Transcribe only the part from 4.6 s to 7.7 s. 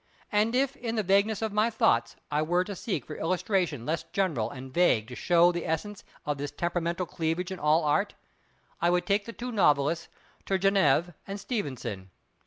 vague to show the essence of this temperamental cleavage in